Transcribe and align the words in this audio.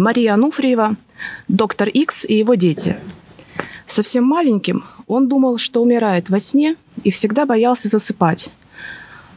Мария 0.00 0.34
Ануфриева, 0.34 0.96
доктор 1.48 1.88
Икс 1.88 2.24
и 2.24 2.34
его 2.34 2.54
дети. 2.54 2.96
Совсем 3.86 4.24
маленьким 4.24 4.84
он 5.06 5.28
думал, 5.28 5.58
что 5.58 5.82
умирает 5.82 6.30
во 6.30 6.38
сне 6.38 6.76
и 7.04 7.10
всегда 7.10 7.44
боялся 7.44 7.88
засыпать. 7.88 8.50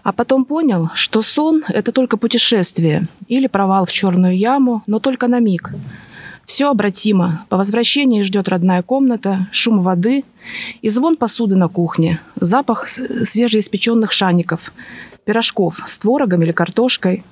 А 0.04 0.12
потом 0.12 0.46
понял, 0.46 0.90
что 0.96 1.22
сон– 1.22 1.64
это 1.68 1.92
только 1.92 2.18
путешествие 2.18 3.08
или 3.28 3.48
провал 3.48 3.86
в 3.86 3.92
черную 3.92 4.38
яму, 4.38 4.84
но 4.88 5.00
только 5.00 5.28
на 5.28 5.40
миг. 5.40 5.74
Все 6.46 6.70
обратимо. 6.70 7.46
По 7.50 7.58
возвращении 7.58 8.22
ждет 8.22 8.48
родная 8.48 8.84
комната, 8.84 9.48
шум 9.52 9.82
воды 9.82 10.24
и 10.82 10.90
звон 10.90 11.16
посуды 11.16 11.56
на 11.56 11.68
кухне, 11.68 12.20
запах 12.40 12.88
свежеиспеченных 12.88 14.12
шаников, 14.12 14.74
пирожков 15.26 15.82
с 15.86 15.98
творогом 15.98 16.44
или 16.44 16.52
картошкой. 16.52 17.24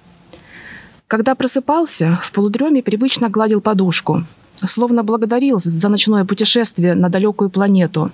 Когда 1.11 1.35
просыпался, 1.35 2.17
в 2.23 2.31
полудреме 2.31 2.81
привычно 2.81 3.27
гладил 3.27 3.59
подушку, 3.59 4.23
словно 4.65 5.03
благодарил 5.03 5.59
за 5.61 5.89
ночное 5.89 6.23
путешествие 6.23 6.95
на 6.95 7.09
далекую 7.09 7.49
планету, 7.49 8.11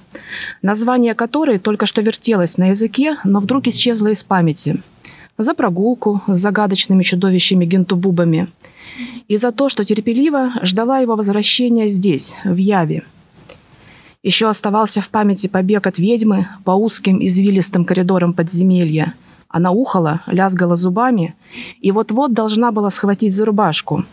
название 0.64 1.14
которой 1.14 1.60
только 1.60 1.86
что 1.86 2.02
вертелось 2.02 2.58
на 2.58 2.70
языке, 2.70 3.18
но 3.23 3.40
вдруг 3.40 3.68
исчезло 3.68 4.08
из 4.08 4.23
памяти. 4.23 4.82
За 5.38 5.54
прогулку 5.54 6.23
с 6.26 6.40
загадочными 6.40 7.04
чудовищами-гентубубами 7.04 8.48
и 9.28 9.38
за 9.38 9.52
то, 9.52 9.70
что 9.70 9.84
терпеливо 9.84 10.54
ждала 10.64 10.98
его 10.98 11.16
возвращения 11.16 11.90
здесь, 11.90 12.36
в 12.44 12.58
Яве. 12.58 13.04
Еще 14.23 14.50
оставался 14.50 15.02
в 15.02 15.09
памяти 15.09 15.45
побег 15.45 15.86
от 15.86 16.00
ведьмы 16.00 16.48
по 16.66 16.72
узким 16.72 17.23
извилистым 17.23 17.86
коридорам 17.86 18.34
подземелья– 18.34 19.14
она 19.50 19.72
ухала, 19.72 20.22
лязгала 20.28 20.76
зубами 20.76 21.36
и 21.80 21.92
вот-вот 21.92 22.34
должна 22.34 22.72
была 22.72 22.90
схватить 22.90 23.34
за 23.34 23.46
рубашку. 23.46 24.04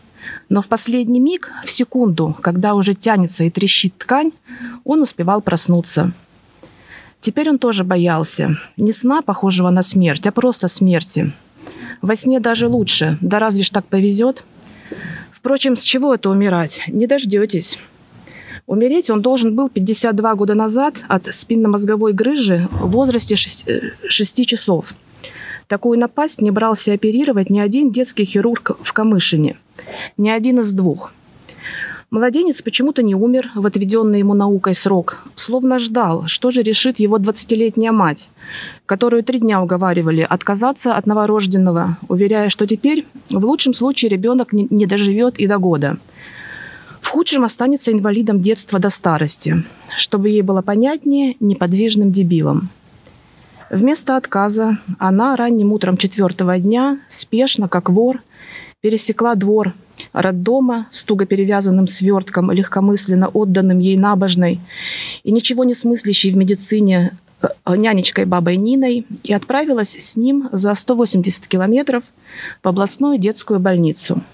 Но 0.48 0.62
в 0.62 0.69
последний 0.69 1.20
миг, 1.20 1.51
в 1.65 1.71
секунду, 1.71 2.37
когда 2.40 2.74
уже 2.74 2.95
тянется 2.95 3.45
и 3.45 3.51
трещит 3.51 3.96
ткань, 3.99 4.32
он 4.85 5.02
успевал 5.02 5.43
проснуться. 5.43 6.12
Теперь 7.21 7.51
он 7.51 7.59
тоже 7.59 7.85
боялся. 7.85 8.57
Не 8.77 8.93
сна, 8.93 9.23
похожего 9.23 9.71
на 9.71 9.82
смерть, 9.82 10.27
а 10.27 10.32
просто 10.32 10.68
смерти. 10.68 11.32
Во 12.01 12.16
сне 12.16 12.40
даже 12.40 12.68
лучше, 12.68 13.18
да 13.21 13.38
разве 13.38 13.62
ж 13.62 13.71
так 13.71 13.87
повезет? 13.87 14.45
Впрочем, 15.30 15.77
с 15.77 15.82
чего 15.82 16.15
это 16.15 16.30
умирать? 16.30 16.85
Не 16.88 17.07
дождетесь. 17.07 17.79
Умереть 18.66 19.10
он 19.10 19.21
должен 19.21 19.55
был 19.55 19.68
52 19.68 20.35
года 20.37 20.55
назад 20.55 20.96
от 21.09 21.32
спинномозговой 21.32 22.15
грыжи 22.15 22.68
в 22.71 22.90
возрасте 22.90 23.37
6, 23.37 23.68
6 24.09 24.40
э, 24.40 24.45
часов– 24.45 24.95
Такую 25.68 25.98
напасть 25.98 26.40
не 26.40 26.51
брался 26.51 26.93
оперировать 26.93 27.51
ни 27.51 27.59
один 27.59 27.90
детский 27.90 28.24
хирург 28.24 28.76
в 28.82 28.93
Камышине. 28.93 29.57
Ни 30.16 30.29
один 30.29 30.60
из 30.60 30.73
двух. 30.73 31.12
Младенец 32.10 32.62
почему-то 32.62 33.02
не 33.02 33.16
умер 33.16 33.51
в 33.56 33.66
отведенный 33.66 34.21
ему 34.21 34.34
наукой 34.34 34.74
срок, 34.74 35.24
словно 35.34 35.80
ждал, 35.80 36.29
что 36.29 36.52
же 36.52 36.62
решит 36.62 37.01
его 37.01 37.18
20-летняя 37.18 37.90
мать, 37.90 38.30
которую 38.87 39.24
три 39.24 39.40
дня 39.40 39.60
уговаривали 39.60 40.21
отказаться 40.21 40.95
от 40.95 41.06
новорожденного, 41.06 41.99
уверяя, 42.06 42.51
что 42.51 42.68
теперь 42.68 43.04
в 43.30 43.45
лучшем 43.45 43.74
случае 43.74 44.10
ребенок 44.10 44.52
не 44.52 44.87
доживет 44.87 45.38
и 45.38 45.49
до 45.49 45.59
года. 45.59 45.96
В 47.01 47.09
худшем 47.09 47.43
останется 47.43 47.90
инвалидом 47.90 48.40
детства 48.40 48.78
до 48.78 48.90
старости, 48.90 49.65
чтобы 49.96 50.28
ей 50.28 50.43
было 50.43 50.62
понятнее, 50.62 51.34
неподвижным 51.40 52.12
дебилом. 52.12 52.71
Вместо 53.75 54.17
отказа 54.17 54.79
она 55.01 55.35
ранним 55.35 55.73
утром 55.73 55.97
четвертого 55.97 56.57
дня, 56.61 57.01
спешно, 57.09 57.69
как 57.69 57.91
вор, 57.91 58.23
пересекла 58.80 59.35
двор 59.35 59.75
роддома 60.13 60.87
с 60.93 61.03
туго 61.03 61.27
перевязанным 61.27 61.89
свертком, 61.89 62.52
легкомысленно 62.52 63.27
отданным 63.27 63.80
ей 63.80 63.97
набожной 63.97 64.61
и 65.25 65.33
ничего 65.33 65.65
не 65.65 65.75
смыслящей 65.75 66.31
в 66.31 66.37
медицине 66.37 67.19
э, 67.43 67.49
нянечкой 67.77 68.27
бабой 68.27 68.59
Ниной 68.59 69.07
и 69.25 69.34
отправилась 69.34 69.97
с 69.99 70.17
ним 70.17 70.49
за 70.53 70.73
180 70.73 71.49
километров 71.49 72.05
в 72.63 72.69
областную 72.69 73.19
детскую 73.19 73.59
больницу– 73.59 74.23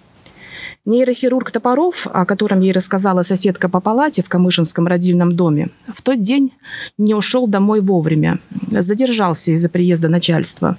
Нейрохирург 0.87 1.51
Топоров, 1.51 2.07
о 2.07 2.25
котором 2.25 2.61
ей 2.61 2.73
рассказала 2.73 3.21
соседка 3.21 3.69
по 3.69 3.81
палате 3.81 4.23
в 4.23 4.31
Камышинском 4.31 4.87
родильном 4.87 5.37
доме, 5.37 5.69
в 5.95 6.01
тот 6.01 6.23
день 6.23 6.55
не 6.97 7.15
ушел 7.15 7.47
домой 7.47 7.81
вовремя, 7.81 8.39
задержался 8.71 9.51
из-за 9.51 9.69
приезда 9.69 10.09
начальства. 10.09 10.79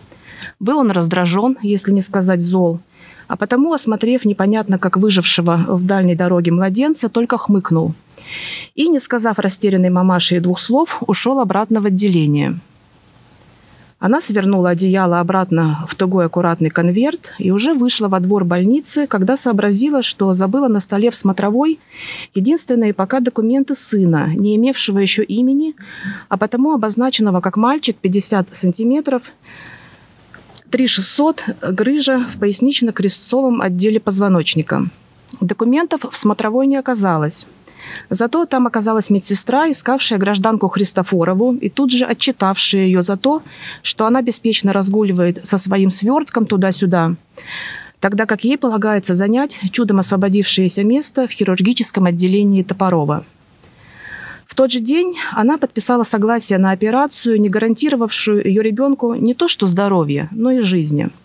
Был 0.59 0.79
он 0.79 0.89
раздражен, 0.89 1.55
если 1.61 1.91
не 1.91 2.01
сказать 2.01 2.41
зол, 2.41 2.79
а 3.27 3.37
потому, 3.37 3.73
осмотрев 3.73 4.25
непонятно 4.25 4.79
как 4.79 4.97
выжившего 4.97 5.65
в 5.67 5.85
дальней 5.85 6.15
дороге 6.15 6.51
младенца, 6.51 7.07
только 7.07 7.37
хмыкнул. 7.37 7.93
И, 8.73 8.89
не 8.89 8.99
сказав 8.99 9.37
растерянной 9.37 9.91
мамаше 9.91 10.39
двух 10.39 10.59
слов, 10.59 11.03
ушел 11.05 11.39
обратно 11.39 11.79
в 11.79 11.85
отделение– 11.85 12.59
она 14.01 14.19
свернула 14.19 14.71
одеяло 14.71 15.19
обратно 15.19 15.85
в 15.87 15.93
тугой 15.93 16.25
аккуратный 16.25 16.71
конверт 16.71 17.33
и 17.37 17.51
уже 17.51 17.75
вышла 17.75 18.07
во 18.07 18.19
двор 18.19 18.43
больницы, 18.43 19.05
когда 19.05 19.37
сообразила, 19.37 20.01
что 20.01 20.33
забыла 20.33 20.67
на 20.67 20.79
столе 20.79 21.11
в 21.11 21.15
смотровой 21.15 21.79
единственные 22.33 22.95
пока 22.95 23.19
документы 23.19 23.75
сына, 23.75 24.31
не 24.35 24.55
имевшего 24.55 24.97
еще 24.97 25.23
имени, 25.23 25.75
а 26.29 26.37
потому 26.37 26.73
обозначенного 26.73 27.41
как 27.41 27.57
мальчик 27.57 27.95
50 27.95 28.55
сантиметров, 28.55 29.31
3600, 30.71 31.43
грыжа 31.69 32.25
в 32.27 32.39
пояснично-крестцовом 32.39 33.61
отделе 33.61 33.99
позвоночника. 33.99 34.87
Документов 35.41 36.07
в 36.09 36.15
смотровой 36.17 36.65
не 36.65 36.77
оказалось. 36.77 37.45
Зато 38.09 38.45
там 38.45 38.67
оказалась 38.67 39.09
медсестра, 39.09 39.69
искавшая 39.69 40.19
гражданку 40.19 40.67
Христофорову 40.67 41.53
и 41.53 41.69
тут 41.69 41.91
же 41.91 42.05
отчитавшая 42.05 42.83
ее 42.83 43.01
за 43.01 43.17
то, 43.17 43.41
что 43.81 44.05
она 44.05 44.21
беспечно 44.21 44.73
разгуливает 44.73 45.45
со 45.45 45.57
своим 45.57 45.89
свертком 45.89 46.45
туда-сюда, 46.45 47.15
тогда 47.99 48.25
как 48.25 48.43
ей 48.43 48.57
полагается 48.57 49.15
занять 49.15 49.59
чудом 49.71 49.99
освободившееся 49.99 50.83
место 50.83 51.27
в 51.27 51.31
хирургическом 51.31 52.05
отделении 52.05 52.63
Топорова. 52.63 53.23
В 54.45 54.55
тот 54.55 54.71
же 54.71 54.79
день 54.79 55.17
она 55.31 55.57
подписала 55.57 56.03
согласие 56.03 56.59
на 56.59 56.71
операцию, 56.71 57.39
не 57.39 57.47
гарантировавшую 57.47 58.45
ее 58.45 58.61
ребенку 58.61 59.13
не 59.13 59.33
то 59.33 59.47
что 59.47 59.65
здоровье, 59.65 60.27
но 60.31 60.51
и 60.51 60.59
жизни– 60.59 61.09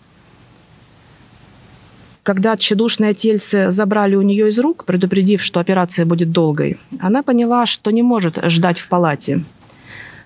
когда 2.27 2.57
тщедушное 2.57 3.13
тельце 3.13 3.71
забрали 3.71 4.15
у 4.15 4.21
нее 4.21 4.49
из 4.49 4.59
рук, 4.59 4.83
предупредив, 4.83 5.41
что 5.41 5.61
операция 5.61 6.05
будет 6.05 6.29
долгой, 6.29 6.77
она 6.99 7.23
поняла, 7.23 7.65
что 7.65 7.89
не 7.89 8.01
может 8.01 8.37
ждать 8.49 8.79
в 8.79 8.89
палате. 8.89 9.45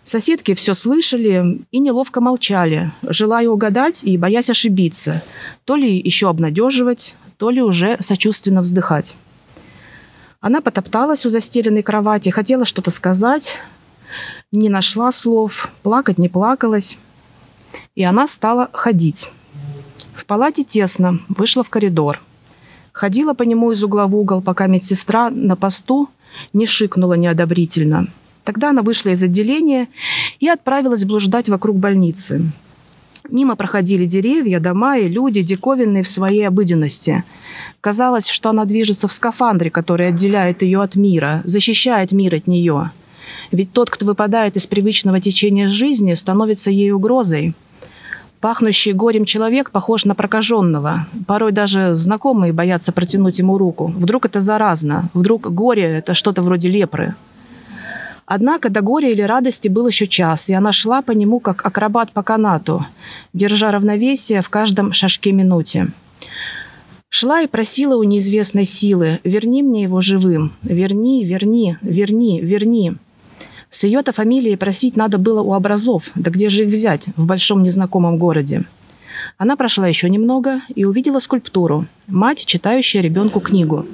Соседки 0.03 0.55
все 0.55 0.73
слышали 0.73 1.61
и 1.69 1.79
неловко 1.79 2.19
молчали, 2.19 2.91
желая 3.03 3.47
угадать 3.47 4.03
и 4.03 4.17
боясь 4.17 4.49
ошибиться, 4.49 5.21
то 5.63 5.75
ли 5.75 5.95
еще 5.95 6.27
обнадеживать, 6.27 7.17
то 7.37 7.51
ли 7.51 7.61
уже 7.61 7.97
сочувственно 7.99 8.63
вздыхать. 8.63 9.15
Она 10.39 10.61
потопталась 10.61 11.27
у 11.27 11.29
застеленной 11.29 11.83
кровати, 11.83 12.29
хотела 12.29 12.65
что-то 12.65 12.89
сказать, 12.89 13.59
не 14.51 14.69
нашла 14.69 15.11
слов, 15.11 15.69
плакать 15.83 16.17
не 16.17 16.29
плакалась, 16.29 16.97
и 17.93 18.03
она 18.03 18.27
стала 18.27 18.71
ходить. 18.73 19.31
В 20.21 20.25
палате 20.27 20.63
тесно, 20.63 21.19
вышла 21.29 21.63
в 21.63 21.71
коридор. 21.71 22.21
Ходила 22.93 23.33
по 23.33 23.41
нему 23.41 23.71
из 23.71 23.83
угла 23.83 24.05
в 24.05 24.15
угол, 24.15 24.39
пока 24.43 24.67
медсестра 24.67 25.31
на 25.31 25.55
посту 25.55 26.09
не 26.53 26.67
шикнула 26.67 27.15
неодобрительно. 27.15 28.05
Тогда 28.43 28.69
она 28.69 28.83
вышла 28.83 29.09
из 29.09 29.23
отделения 29.23 29.87
и 30.39 30.47
отправилась 30.47 31.05
блуждать 31.05 31.49
вокруг 31.49 31.75
больницы. 31.77 32.51
Мимо 33.31 33.55
проходили 33.55 34.05
деревья, 34.05 34.59
дома 34.59 34.99
и 34.99 35.07
люди, 35.07 35.41
диковинные 35.41 36.03
в 36.03 36.07
своей 36.07 36.47
обыденности. 36.47 37.23
Казалось, 37.81 38.29
что 38.29 38.51
она 38.51 38.65
движется 38.65 39.07
в 39.07 39.13
скафандре, 39.13 39.71
который 39.71 40.09
отделяет 40.09 40.61
ее 40.61 40.83
от 40.83 40.95
мира, 40.95 41.41
защищает 41.45 42.11
мир 42.11 42.35
от 42.35 42.45
нее. 42.45 42.91
Ведь 43.51 43.73
тот, 43.73 43.89
кто 43.89 44.05
выпадает 44.05 44.55
из 44.55 44.67
привычного 44.67 45.19
течения 45.19 45.67
жизни, 45.67 46.13
становится 46.13 46.69
ей 46.69 46.91
угрозой– 46.91 47.55
Пахнущий 48.41 48.93
горем 48.93 49.25
человек 49.25 49.69
похож 49.69 50.05
на 50.05 50.15
прокаженного. 50.15 51.05
Порой 51.27 51.51
даже 51.51 51.93
знакомые 51.93 52.51
боятся 52.51 52.91
протянуть 52.91 53.37
ему 53.37 53.59
руку. 53.59 53.93
Вдруг 53.95 54.25
это 54.25 54.41
заразно. 54.41 55.09
Вдруг 55.13 55.53
горе– 55.53 55.83
это 55.83 56.15
что-то 56.15 56.41
вроде 56.41 56.67
лепры. 56.67 57.13
Однако 58.25 58.71
до 58.71 58.81
горя 58.81 59.11
или 59.11 59.21
радости 59.21 59.67
был 59.67 59.85
еще 59.87 60.07
час, 60.07 60.49
и 60.49 60.53
она 60.53 60.71
шла 60.71 61.03
по 61.03 61.11
нему, 61.11 61.39
как 61.39 61.63
акробат 61.65 62.13
по 62.13 62.23
канату, 62.23 62.83
держа 63.33 63.71
равновесие 63.71 64.41
в 64.41 64.49
каждом 64.49 64.91
шажке 64.91 65.33
минуте. 65.33 65.89
Шла 67.09 67.41
и 67.41 67.47
просила 67.47 67.95
у 67.95 68.03
неизвестной 68.03 68.65
силы 68.65 69.19
«Верни 69.23 69.61
мне 69.61 69.83
его 69.83 70.01
живым! 70.01 70.53
Верни, 70.63 71.25
верни, 71.25 71.75
верни, 71.81 72.41
верни!» 72.41 72.93
С 73.71 73.85
ее-то 73.85 74.11
фамилией 74.11 74.57
просить 74.57 74.97
надо 74.97 75.17
было 75.17 75.41
у 75.41 75.53
образов, 75.53 76.11
да 76.13 76.29
где 76.29 76.49
же 76.49 76.65
их 76.65 76.73
взять 76.73 77.07
в 77.15 77.25
большом 77.25 77.63
незнакомом 77.63 78.17
городе? 78.17 78.65
Она 79.37 79.55
прошла 79.55 79.87
еще 79.87 80.09
немного 80.09 80.59
и 80.75 80.83
увидела 80.83 81.19
скульптуру. 81.19 81.85
Мать, 82.07 82.45
читающая 82.45 83.01
ребенку 83.01 83.39
книгу. 83.39 83.85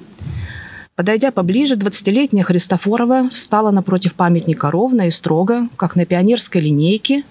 Подойдя 0.96 1.30
поближе, 1.30 1.76
20-летняя 1.76 2.44
Христофорова 2.44 3.30
встала 3.30 3.70
напротив 3.70 4.16
памятника 4.16 4.72
ровно 4.72 5.08
и 5.08 5.12
строго, 5.12 5.70
как 5.78 5.96
на 5.96 6.08
пионерской 6.08 6.60
линейке, 6.60 7.24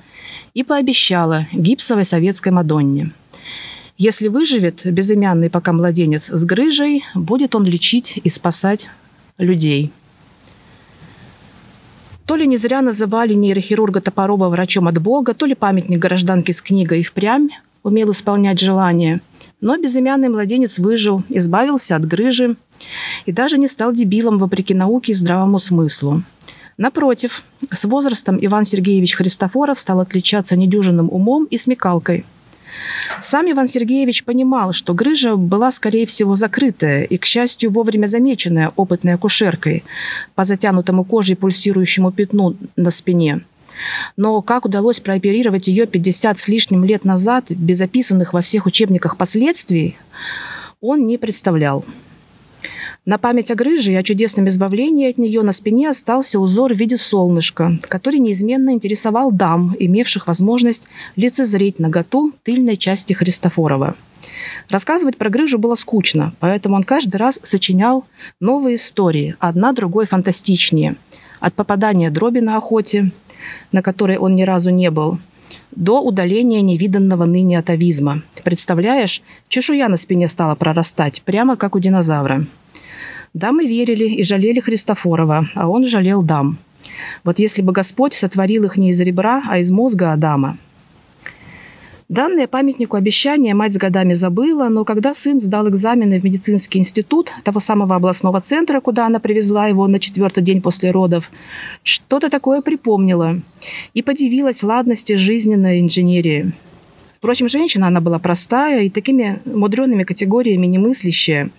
и 0.54 0.62
пообещала 0.62 1.48
гипсовой 1.52 2.04
советской 2.04 2.50
Мадонне. 2.50 3.10
Если 3.98 4.28
выживет 4.28 4.82
безымянный 4.84 5.50
пока 5.50 5.72
младенец 5.72 6.30
с 6.30 6.44
грыжей, 6.44 7.04
будет 7.16 7.56
он 7.56 7.64
лечить 7.64 8.20
и 8.22 8.28
спасать 8.28 8.88
людей. 9.36 9.90
То 12.26 12.34
ли 12.34 12.46
не 12.46 12.56
зря 12.56 12.82
называли 12.82 13.34
нейрохирурга 13.34 14.00
Топорова 14.00 14.48
врачом 14.48 14.88
от 14.88 15.00
Бога, 15.00 15.32
то 15.32 15.46
ли 15.46 15.54
памятник 15.54 16.00
гражданки 16.00 16.50
с 16.50 16.60
книгой 16.60 17.04
впрямь 17.04 17.48
умел 17.84 18.10
исполнять 18.10 18.58
желания. 18.58 19.20
Но 19.60 19.78
безымянный 19.78 20.28
младенец 20.28 20.80
выжил, 20.80 21.22
избавился 21.28 21.94
от 21.94 22.04
грыжи 22.04 22.56
и 23.26 23.32
даже 23.32 23.58
не 23.58 23.68
стал 23.68 23.92
дебилом 23.92 24.38
вопреки 24.38 24.74
науке 24.74 25.12
и 25.12 25.14
здравому 25.14 25.60
смыслу. 25.60 26.22
Напротив, 26.76 27.44
с 27.72 27.84
возрастом 27.84 28.38
Иван 28.40 28.64
Сергеевич 28.64 29.14
Христофоров 29.14 29.78
стал 29.78 30.00
отличаться 30.00 30.56
недюжинным 30.56 31.08
умом 31.10 31.44
и 31.44 31.56
смекалкой– 31.56 32.24
сам 33.20 33.50
Иван 33.50 33.68
Сергеевич 33.68 34.24
понимал, 34.24 34.72
что 34.72 34.94
грыжа 34.94 35.36
была, 35.36 35.70
скорее 35.70 36.06
всего, 36.06 36.36
закрытая 36.36 37.04
и, 37.04 37.16
к 37.16 37.24
счастью, 37.24 37.70
вовремя 37.70 38.06
замеченная 38.06 38.72
опытной 38.76 39.14
акушеркой 39.14 39.84
по 40.34 40.44
затянутому 40.44 41.04
кожей 41.04 41.36
пульсирующему 41.36 42.12
пятну 42.12 42.56
на 42.76 42.90
спине. 42.90 43.40
Но 44.16 44.40
как 44.42 44.64
удалось 44.64 45.00
прооперировать 45.00 45.68
ее 45.68 45.86
50 45.86 46.38
с 46.38 46.48
лишним 46.48 46.84
лет 46.84 47.04
назад 47.04 47.44
без 47.50 47.80
описанных 47.80 48.32
во 48.32 48.40
всех 48.40 48.66
учебниках 48.66 49.16
последствий, 49.16 49.96
он 50.80 51.06
не 51.06 51.18
представлял. 51.18 51.84
На 53.06 53.18
память 53.18 53.52
о 53.52 53.54
грыже 53.54 53.92
и 53.92 53.94
о 53.94 54.02
чудесном 54.02 54.48
избавлении 54.48 55.08
от 55.08 55.16
нее 55.16 55.42
на 55.42 55.52
спине 55.52 55.90
остался 55.90 56.40
узор 56.40 56.74
в 56.74 56.76
виде 56.76 56.96
солнышка, 56.96 57.78
который 57.82 58.18
неизменно 58.18 58.70
интересовал 58.70 59.30
дам, 59.30 59.76
имевших 59.78 60.26
возможность 60.26 60.88
лицезреть 61.14 61.78
наготу 61.78 62.32
тыльной 62.42 62.76
части 62.76 63.12
Христофорова. 63.12 63.94
Рассказывать 64.68 65.18
про 65.18 65.30
грыжу 65.30 65.56
было 65.56 65.76
скучно, 65.76 66.32
поэтому 66.40 66.74
он 66.74 66.82
каждый 66.82 67.18
раз 67.18 67.38
сочинял 67.44 68.04
новые 68.40 68.74
истории, 68.74 69.36
одна 69.38 69.72
другой 69.72 70.06
фантастичнее. 70.06 70.96
От 71.38 71.54
попадания 71.54 72.10
дроби 72.10 72.40
на 72.40 72.56
охоте, 72.56 73.12
на 73.70 73.82
которой 73.82 74.18
он 74.18 74.34
ни 74.34 74.42
разу 74.42 74.70
не 74.70 74.90
был, 74.90 75.20
до 75.70 76.00
удаления 76.00 76.60
невиданного 76.60 77.24
ныне 77.24 77.60
атовизма. 77.60 78.22
Представляешь, 78.42 79.22
чешуя 79.48 79.86
на 79.86 79.96
спине 79.96 80.26
стала 80.28 80.56
прорастать, 80.56 81.22
прямо 81.22 81.56
как 81.56 81.76
у 81.76 81.78
динозавра. 81.78 82.46
Дамы 83.36 83.66
верили 83.66 84.06
и 84.06 84.22
жалели 84.22 84.60
Христофорова, 84.60 85.46
а 85.54 85.68
он 85.68 85.84
жалел 85.84 86.22
дам. 86.22 86.56
Вот 87.22 87.38
если 87.38 87.60
бы 87.60 87.72
Господь 87.72 88.14
сотворил 88.14 88.64
их 88.64 88.78
не 88.78 88.92
из 88.92 89.00
ребра, 89.02 89.42
а 89.46 89.58
из 89.58 89.70
мозга 89.70 90.12
Адама. 90.12 90.56
Данное 92.08 92.46
памятнику 92.46 92.96
обещание 92.96 93.52
мать 93.52 93.74
с 93.74 93.76
годами 93.76 94.14
забыла, 94.14 94.70
но 94.70 94.86
когда 94.86 95.12
сын 95.12 95.38
сдал 95.38 95.68
экзамены 95.68 96.18
в 96.18 96.24
медицинский 96.24 96.78
институт 96.78 97.30
того 97.44 97.60
самого 97.60 97.96
областного 97.96 98.40
центра, 98.40 98.80
куда 98.80 99.04
она 99.04 99.20
привезла 99.20 99.66
его 99.66 99.86
на 99.86 100.00
четвертый 100.00 100.42
день 100.42 100.62
после 100.62 100.90
родов, 100.90 101.30
что-то 101.82 102.30
такое 102.30 102.62
припомнила 102.62 103.42
и 103.92 104.00
подивилась 104.00 104.62
ладности 104.62 105.16
жизненной 105.16 105.80
инженерии– 105.80 106.52
Впрочем, 107.26 107.48
женщина, 107.48 107.88
она 107.88 108.00
была 108.00 108.20
простая 108.20 108.84
и 108.84 108.88
такими 108.88 109.40
мудреными 109.44 110.04
категориями 110.04 110.66
не 110.66 110.78
мыслящая. 110.78 111.50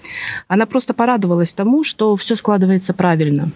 Она 0.48 0.66
просто 0.66 0.94
порадовалась 0.94 1.52
тому, 1.52 1.84
что 1.84 2.16
все 2.16 2.38
складывается 2.38 2.94
правильно. 2.94 3.52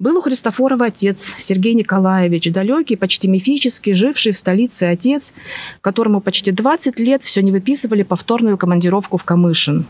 Был 0.00 0.18
у 0.18 0.20
Христофорова 0.20 0.86
отец 0.86 1.36
Сергей 1.38 1.74
Николаевич, 1.74 2.50
далекий, 2.50 2.96
почти 2.96 3.28
мифический, 3.28 3.94
живший 3.94 4.32
в 4.32 4.38
столице 4.38 4.90
отец, 4.90 5.34
которому 5.82 6.20
почти 6.20 6.50
20 6.50 6.98
лет 6.98 7.22
все 7.22 7.42
не 7.42 7.52
выписывали 7.52 8.02
повторную 8.02 8.58
командировку 8.58 9.16
в 9.16 9.22
Камышин. 9.22 9.86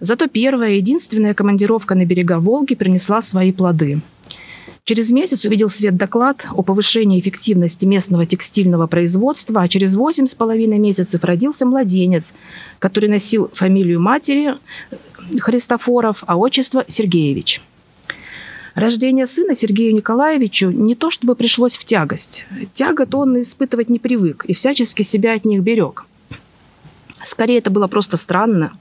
Зато 0.00 0.26
первая, 0.26 0.72
единственная 0.72 1.34
командировка 1.34 1.94
на 1.94 2.04
берега 2.06 2.40
Волги 2.40 2.74
принесла 2.74 3.20
свои 3.20 3.52
плоды– 3.52 4.00
Через 4.84 5.10
месяц 5.10 5.46
увидел 5.46 5.70
свет 5.70 5.96
доклад 5.96 6.46
о 6.52 6.62
повышении 6.62 7.18
эффективности 7.18 7.86
местного 7.86 8.26
текстильного 8.26 8.86
производства, 8.86 9.62
а 9.62 9.68
через 9.68 9.94
восемь 9.94 10.26
с 10.26 10.34
половиной 10.34 10.78
месяцев 10.78 11.24
родился 11.24 11.64
младенец, 11.64 12.34
который 12.78 13.08
носил 13.08 13.50
фамилию 13.54 13.98
матери 13.98 14.58
Христофоров, 15.38 16.22
а 16.26 16.36
отчество 16.36 16.84
Сергеевич. 16.86 17.62
Рождение 18.74 19.26
сына 19.26 19.54
Сергею 19.54 19.94
Николаевичу 19.94 20.70
не 20.70 20.94
то 20.94 21.10
чтобы 21.10 21.34
пришлось 21.34 21.78
в 21.78 21.84
тягость. 21.86 22.44
Тягот 22.74 23.14
он 23.14 23.40
испытывать 23.40 23.88
не 23.88 23.98
привык 23.98 24.44
и 24.44 24.52
всячески 24.52 25.00
себя 25.00 25.32
от 25.32 25.46
них 25.46 25.62
берег. 25.62 26.04
Скорее, 27.24 27.58
это 27.58 27.70
было 27.70 27.86
просто 27.88 28.16
странно. 28.16 28.72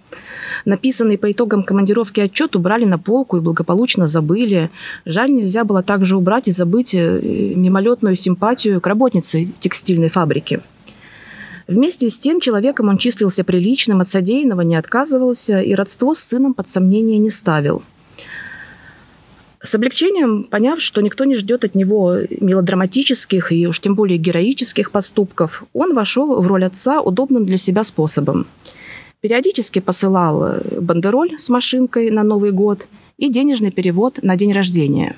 Написанный 0.66 1.18
по 1.18 1.32
итогам 1.32 1.64
командировки 1.64 2.20
отчет 2.20 2.56
убрали 2.56 2.86
на 2.86 3.00
полку 3.00 3.38
и 3.38 3.42
благополучно 3.42 4.08
забыли. 4.08 4.70
Жаль, 5.06 5.34
нельзя 5.34 5.64
было 5.64 5.82
также 5.82 6.18
убрать 6.18 6.48
и 6.48 6.52
забыть 6.52 6.94
э, 6.94 7.20
мимолетную 7.56 8.16
симпатию 8.16 8.82
к 8.82 8.88
работнице 8.88 9.50
текстильной 9.60 10.10
фабрики. 10.10 10.62
Вместе 11.68 12.10
с 12.10 12.20
тем 12.20 12.42
человеком 12.42 12.90
он 12.90 12.98
числился 12.98 13.44
приличным, 13.44 14.02
от 14.02 14.08
содеянного 14.10 14.62
не 14.62 14.76
отказывался 14.76 15.62
и 15.62 15.74
родство 15.74 16.14
с 16.14 16.20
сыном 16.20 16.54
под 16.54 16.68
сомнение 16.68 17.18
не 17.20 17.30
ставил– 17.30 17.82
с 19.64 19.74
облегчением, 19.76 20.44
поняв, 20.44 20.82
что 20.82 21.02
никто 21.02 21.24
не 21.24 21.36
ждет 21.36 21.64
от 21.64 21.74
него 21.74 22.18
мелодраматических 22.42 23.54
и 23.54 23.66
уж 23.66 23.80
тем 23.80 23.96
более 23.96 24.18
героических 24.18 24.92
поступков, 24.92 25.64
он 25.72 25.94
вошел 25.96 26.42
в 26.42 26.48
роль 26.48 26.66
отца 26.66 27.00
удобным 27.00 27.46
для 27.46 27.56
себя 27.56 27.84
способом. 27.86 28.46
Периодически 29.22 29.80
посылал 29.80 30.44
э, 30.44 30.62
бандероль 30.82 31.40
с 31.40 31.48
машинкой 31.48 32.12
на 32.12 32.24
Новый 32.24 32.52
год 32.52 32.88
и 33.18 33.30
денежный 33.30 33.72
перевод 33.72 34.20
на 34.22 34.36
день 34.36 34.52
рождения. 34.52 35.16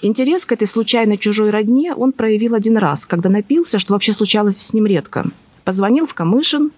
Интерес 0.00 0.46
к 0.46 0.52
этой 0.52 0.66
случайной 0.66 1.18
чужой 1.18 1.50
родне 1.50 1.94
он 1.94 2.12
проявил 2.12 2.54
один 2.54 2.78
раз, 2.78 3.04
когда 3.04 3.28
напился, 3.28 3.78
что 3.78 3.92
вообще 3.92 4.14
случалось 4.14 4.56
с 4.56 4.72
ним 4.72 4.86
редко. 4.86 5.26
Позвонил 5.64 6.06
в 6.06 6.14
Камышин 6.14 6.72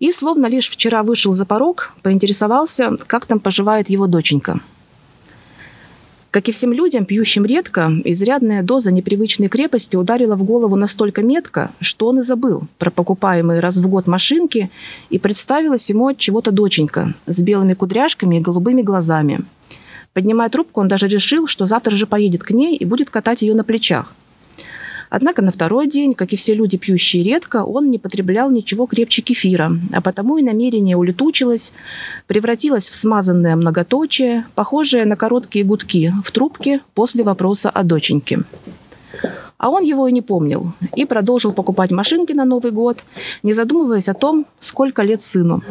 и, 0.00 0.10
словно 0.10 0.46
лишь 0.46 0.68
вчера 0.68 1.04
вышел 1.04 1.32
за 1.32 1.46
порог, 1.46 1.94
поинтересовался, 2.02 2.96
как 3.06 3.26
там 3.26 3.38
поживает 3.38 3.88
его 3.88 4.08
доченька– 4.08 4.58
как 6.36 6.50
и 6.50 6.52
всем 6.52 6.70
людям, 6.70 7.06
пьющим 7.06 7.46
редко, 7.46 7.90
изрядная 8.04 8.62
доза 8.62 8.92
непривычной 8.92 9.48
крепости 9.48 9.96
ударила 9.96 10.36
в 10.36 10.44
голову 10.44 10.76
настолько 10.76 11.22
метко, 11.22 11.70
что 11.80 12.08
он 12.08 12.18
и 12.18 12.22
забыл 12.22 12.64
про 12.76 12.90
покупаемые 12.90 13.60
раз 13.60 13.78
в 13.78 13.88
год 13.88 14.06
машинки 14.06 14.68
и 15.08 15.18
представилась 15.18 15.88
ему 15.88 16.08
от 16.08 16.18
чего-то 16.18 16.50
доченька 16.50 17.14
с 17.24 17.40
белыми 17.40 17.72
кудряшками 17.72 18.36
и 18.36 18.40
голубыми 18.40 18.82
глазами. 18.82 19.46
Поднимая 20.12 20.50
трубку, 20.50 20.82
он 20.82 20.88
даже 20.88 21.08
решил, 21.08 21.46
что 21.46 21.64
завтра 21.64 21.96
же 21.96 22.06
поедет 22.06 22.42
к 22.42 22.50
ней 22.50 22.76
и 22.76 22.84
будет 22.84 23.08
катать 23.08 23.40
ее 23.40 23.54
на 23.54 23.64
плечах– 23.64 24.14
Однако 25.16 25.40
на 25.40 25.50
второй 25.50 25.86
день, 25.86 26.12
как 26.12 26.34
и 26.34 26.36
все 26.36 26.52
люди, 26.52 26.76
пьющие 26.76 27.22
редко, 27.22 27.64
он 27.64 27.90
не 27.90 27.98
потреблял 27.98 28.50
ничего 28.50 28.84
крепче 28.84 29.22
кефира, 29.22 29.72
а 29.94 30.02
потому 30.02 30.36
и 30.36 30.42
намерение 30.42 30.94
улетучилось, 30.94 31.72
превратилось 32.26 32.90
в 32.90 32.94
смазанное 32.94 33.56
многоточие, 33.56 34.44
похожее 34.54 35.06
на 35.06 35.16
короткие 35.16 35.64
гудки 35.64 36.12
в 36.22 36.30
трубке 36.32 36.82
после 36.92 37.24
вопроса 37.24 37.70
о 37.70 37.82
доченьке. 37.82 38.40
А 39.56 39.70
он 39.70 39.84
его 39.84 40.06
и 40.06 40.12
не 40.12 40.20
помнил, 40.20 40.72
и 40.94 41.06
продолжил 41.06 41.54
покупать 41.54 41.90
машинки 41.90 42.32
на 42.32 42.44
Новый 42.44 42.70
год, 42.70 42.98
не 43.42 43.54
задумываясь 43.54 44.10
о 44.10 44.14
том, 44.14 44.44
сколько 44.60 45.00
лет 45.02 45.22
сыну. 45.22 45.62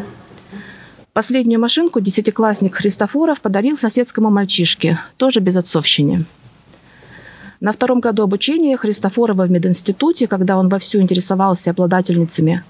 Последнюю 1.14 1.62
машинку 1.62 2.02
десятиклассник 2.02 2.74
Христофоров 2.74 3.42
подарил 3.42 3.78
соседскому 3.78 4.32
мальчишке, 4.32 4.98
тоже 5.18 5.40
без 5.40 5.56
отцовщины. 5.56 6.26
На 7.60 7.72
втором 7.72 8.00
году 8.00 8.24
обучения 8.24 8.78
Христофорова 8.78 9.46
в 9.46 9.52
мединституте, 9.52 10.28
когда 10.28 10.58
он 10.58 10.70
вовсю 10.70 11.00
интересовался 11.00 11.72
обладательницами 11.72 12.64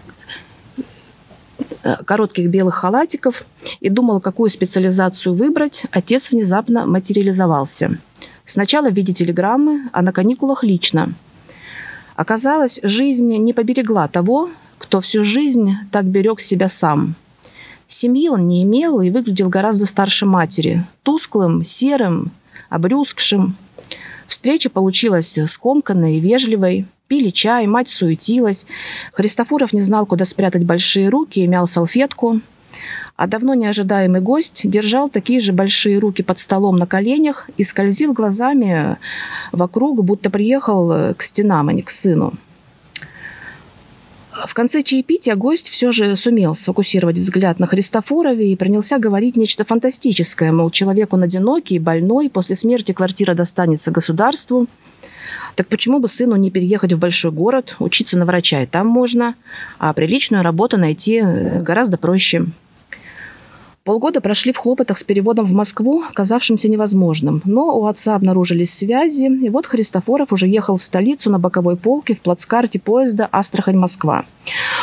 э, 1.84 1.96
коротких 2.06 2.50
белых 2.50 2.76
халатиков 2.76 3.46
и 3.80 3.90
думал, 3.90 4.22
какую 4.22 4.50
специализацию 4.50 5.36
выбрать, 5.36 5.86
отец 5.92 6.32
внезапно 6.32 6.86
материализовался. 6.86 7.98
Сначала 8.46 8.90
в 8.90 8.94
виде 8.94 9.12
телеграммы, 9.12 9.90
а 9.92 10.02
на 10.02 10.12
каникулах 10.12 10.64
лично. 10.64 11.14
Оказалось, 12.16 12.80
жизнь 12.84 13.36
не 13.36 13.54
поберегла 13.54 14.08
того, 14.08 14.50
кто 14.78 15.02
всю 15.02 15.24
жизнь 15.24 15.74
так 15.92 16.06
берег 16.06 16.40
себя 16.40 16.70
сам. 16.70 17.16
Семьи 17.88 18.30
он 18.30 18.48
не 18.48 18.64
имел 18.64 19.02
и 19.02 19.10
выглядел 19.10 19.50
гораздо 19.50 19.86
старше 19.86 20.26
матери, 20.26 20.84
тусклым, 21.04 21.64
серым, 21.64 22.32
обрюзгшим. 22.70 23.56
Встреча 24.28 24.70
получилась 24.70 25.38
скомканной 25.46 26.18
и 26.18 26.20
вежливой. 26.20 26.86
Пили 27.08 27.30
чай, 27.30 27.68
мать 27.68 27.90
суетилась. 27.90 28.66
Христофоров 29.14 29.74
не 29.74 29.82
знал, 29.82 30.06
куда 30.06 30.26
спрятать 30.26 30.64
большие 30.64 31.10
руки 31.10 31.40
и 31.40 31.48
мял 31.48 31.68
салфетку. 31.68 32.42
А 33.16 33.28
давно 33.28 33.54
неожидаемый 33.54 34.22
гость 34.22 34.62
держал 34.70 35.08
такие 35.08 35.40
же 35.40 35.54
большие 35.54 36.00
руки 36.00 36.22
под 36.22 36.40
столом 36.40 36.78
на 36.78 36.86
коленях 36.86 37.50
и 37.58 37.64
скользил 37.64 38.12
глазами 38.12 38.98
вокруг, 39.52 40.04
будто 40.04 40.30
приехал 40.30 41.14
к 41.16 41.22
стенам, 41.22 41.70
а 41.70 41.74
не 41.74 41.82
к 41.82 41.90
сыну. 41.90 42.34
В 44.44 44.54
конце 44.54 44.84
чаепития 44.84 45.36
гость 45.36 45.70
все 45.70 45.92
же 45.92 46.16
сумел 46.16 46.56
сфокусировать 46.56 47.18
взгляд 47.18 47.60
на 47.60 47.68
Христофорове 47.68 48.52
и 48.52 48.56
принялся 48.56 49.00
говорить 49.00 49.38
нечто 49.38 49.64
фантастическое, 49.64 50.52
мол, 50.52 50.70
человек 50.72 51.14
он 51.14 51.24
одинокий, 51.24 51.80
больной, 51.80 52.30
после 52.30 52.56
смерти 52.56 52.92
квартира 52.92 53.34
достанется 53.34 53.92
государству. 53.92 54.68
Так 55.56 55.68
почему 55.68 56.00
бы 56.00 56.10
сыну 56.10 56.36
не 56.36 56.52
переехать 56.52 56.92
в 56.94 57.00
большой 57.00 57.32
город, 57.32 57.78
учиться 57.80 58.18
на 58.20 58.26
врача, 58.26 58.62
и 58.62 58.66
там 58.66 58.88
можно, 58.88 59.36
а 59.80 59.94
приличную 59.94 60.44
работу 60.44 60.78
найти 60.78 61.22
гораздо 61.22 61.98
проще. 61.98 62.46
Полгода 63.86 64.20
прошли 64.20 64.52
в 64.52 64.58
хлопотах 64.58 64.98
с 64.98 65.04
переводом 65.04 65.46
в 65.46 65.54
Москву, 65.54 66.04
казавшимся 66.12 66.68
невозможным. 66.68 67.44
Но 67.46 67.78
у 67.78 67.86
отца 67.86 68.16
обнаружились 68.16 68.74
связи, 68.74 69.26
и 69.46 69.48
вот 69.50 69.68
Христофоров 69.68 70.34
уже 70.34 70.48
ехал 70.48 70.78
в 70.78 70.82
столицу 70.82 71.30
на 71.30 71.38
боковой 71.38 71.78
полке 71.78 72.16
в 72.16 72.22
плацкарте 72.22 72.80
поезда 72.80 73.30
«Астрахань-Москва». 73.32 74.26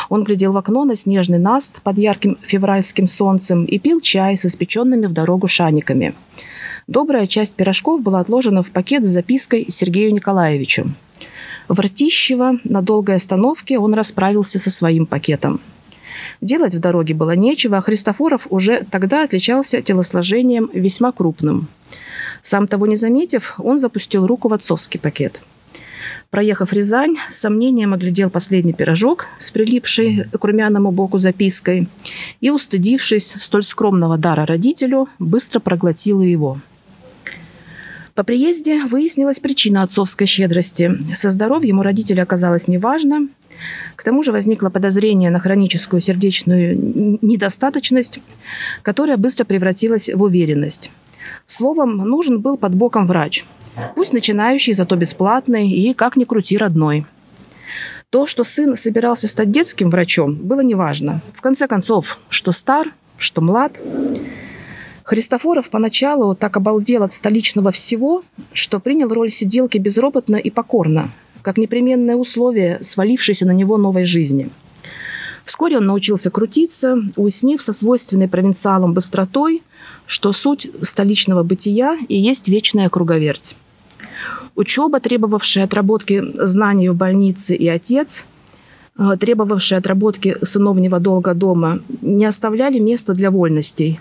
Он 0.07 0.23
глядел 0.23 0.53
в 0.53 0.57
окно 0.57 0.85
на 0.85 0.95
снежный 0.95 1.37
наст 1.37 1.81
под 1.81 1.97
ярким 1.97 2.37
февральским 2.43 3.07
солнцем 3.07 3.65
и 3.65 3.77
пил 3.77 3.99
чай 3.99 4.37
с 4.37 4.45
испеченными 4.45 5.07
в 5.07 5.11
дорогу 5.11 5.49
шаниками. 5.49 6.13
Добрая 6.87 7.27
часть 7.27 7.55
пирожков 7.55 8.01
была 8.01 8.21
отложена 8.21 8.63
в 8.63 8.71
пакет 8.71 9.03
с 9.03 9.09
запиской 9.09 9.65
Сергею 9.67 10.13
Николаевичу. 10.13 10.85
В 11.67 11.77
Ртищево 11.77 12.59
на 12.63 12.81
долгой 12.81 13.15
остановке 13.15 13.77
он 13.79 13.95
расправился 13.95 14.59
со 14.59 14.69
своим 14.69 15.05
пакетом– 15.05 15.59
Делать 16.41 16.75
в 16.75 16.79
дороге 16.79 17.13
было 17.13 17.35
нечего, 17.35 17.77
а 17.77 17.81
Христофоров 17.81 18.47
уже 18.49 18.85
тогда 18.89 19.23
отличался 19.23 19.81
телосложением 19.81 20.69
весьма 20.73 21.11
крупным. 21.11 21.67
Сам 22.41 22.67
того 22.67 22.87
не 22.87 22.95
заметив, 22.95 23.55
он 23.57 23.79
запустил 23.79 24.27
руку 24.27 24.49
в 24.49 24.53
отцовский 24.53 24.99
пакет. 24.99 25.41
Проехав 26.29 26.73
Рязань, 26.73 27.17
с 27.29 27.35
сомнением 27.35 27.93
оглядел 27.93 28.29
последний 28.29 28.73
пирожок 28.73 29.27
с 29.37 29.51
прилипшей 29.51 30.25
к 30.31 30.43
румяному 30.43 30.91
боку 30.91 31.19
запиской 31.19 31.87
и, 32.41 32.49
устыдившись 32.49 33.35
столь 33.39 33.63
скромного 33.63 34.17
дара 34.17 34.45
родителю, 34.45 35.07
быстро 35.19 35.59
проглотил 35.59 36.21
его. 36.21 36.59
По 38.15 38.23
приезде 38.23 38.85
выяснилась 38.85 39.39
причина 39.39 39.83
отцовской 39.83 40.27
щедрости. 40.27 40.91
Со 41.13 41.29
здоровьем 41.29 41.79
у 41.79 41.83
родителя 41.83 42.23
оказалось 42.23 42.67
неважно, 42.67 43.27
к 43.95 44.03
тому 44.03 44.23
же 44.23 44.31
возникло 44.31 44.69
подозрение 44.69 45.29
на 45.29 45.39
хроническую 45.39 46.01
сердечную 46.01 46.77
недостаточность, 47.21 48.19
которая 48.81 49.17
быстро 49.17 49.45
превратилась 49.45 50.09
в 50.13 50.21
уверенность. 50.21 50.91
Словом, 51.45 51.97
нужен 51.97 52.39
был 52.39 52.57
под 52.57 52.75
боком 52.75 53.07
врач. 53.07 53.45
Пусть 53.95 54.13
начинающий, 54.13 54.73
зато 54.73 54.95
бесплатный 54.95 55.69
и, 55.69 55.93
как 55.93 56.15
ни 56.15 56.23
крути, 56.23 56.57
родной. 56.57 57.05
То, 58.09 58.27
что 58.27 58.43
сын 58.43 58.75
собирался 58.75 59.27
стать 59.27 59.49
детским 59.49 59.89
врачом, 59.89 60.35
было 60.35 60.61
неважно. 60.61 61.21
В 61.33 61.41
конце 61.41 61.67
концов, 61.67 62.19
что 62.29 62.51
стар, 62.51 62.93
что 63.17 63.41
млад. 63.41 63.79
Христофоров 65.03 65.69
поначалу 65.69 66.35
так 66.35 66.55
обалдел 66.55 67.03
от 67.03 67.13
столичного 67.13 67.71
всего, 67.71 68.23
что 68.53 68.79
принял 68.79 69.11
роль 69.11 69.31
сиделки 69.31 69.77
безропотно 69.77 70.35
и 70.35 70.49
покорно, 70.49 71.09
как 71.43 71.57
непременное 71.57 72.15
условие 72.15 72.79
свалившейся 72.81 73.45
на 73.45 73.51
него 73.51 73.77
новой 73.77 74.05
жизни. 74.05 74.49
Вскоре 75.45 75.77
он 75.77 75.85
научился 75.85 76.31
крутиться, 76.31 76.97
уяснив 77.17 77.61
со 77.61 77.73
свойственной 77.73 78.29
провинциалам 78.29 78.93
быстротой, 78.93 79.61
что 80.07 80.31
суть 80.31 80.71
столичного 80.81 81.43
бытия 81.43 81.99
и 82.07 82.17
есть 82.17 82.47
вечная 82.47 82.89
круговерть. 82.89 83.57
Учеба, 84.55 84.99
требовавшая 84.99 85.65
отработки 85.65 86.23
знаний 86.35 86.89
в 86.89 86.95
больнице 86.95 87.55
и 87.55 87.67
отец, 87.67 88.25
э, 88.97 89.17
требовавшие 89.19 89.79
отработки 89.79 90.37
сыновнего 90.43 90.99
долга 90.99 91.33
дома, 91.33 91.81
не 92.01 92.25
оставляли 92.25 92.79
места 92.79 93.13
для 93.13 93.29
вольностей, 93.29 93.99